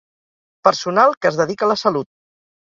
Personal 0.69 1.15
que 1.21 1.31
es 1.33 1.39
dedica 1.43 1.69
a 1.69 1.73
la 1.75 1.79
salut. 1.85 2.11